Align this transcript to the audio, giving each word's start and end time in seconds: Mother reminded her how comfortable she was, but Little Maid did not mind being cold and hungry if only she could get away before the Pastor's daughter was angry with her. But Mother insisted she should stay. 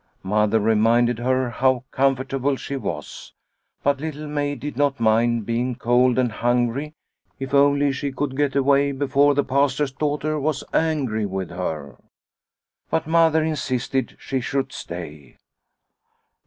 Mother 0.23 0.59
reminded 0.59 1.19
her 1.19 1.51
how 1.51 1.83
comfortable 1.91 2.55
she 2.55 2.75
was, 2.75 3.33
but 3.83 4.01
Little 4.01 4.25
Maid 4.27 4.59
did 4.61 4.75
not 4.75 4.99
mind 4.99 5.45
being 5.45 5.75
cold 5.75 6.17
and 6.17 6.31
hungry 6.31 6.95
if 7.39 7.53
only 7.53 7.91
she 7.91 8.11
could 8.11 8.35
get 8.35 8.55
away 8.55 8.93
before 8.93 9.35
the 9.35 9.43
Pastor's 9.43 9.91
daughter 9.91 10.39
was 10.39 10.63
angry 10.73 11.27
with 11.27 11.51
her. 11.51 11.97
But 12.89 13.05
Mother 13.05 13.43
insisted 13.43 14.17
she 14.19 14.41
should 14.41 14.73
stay. 14.73 15.37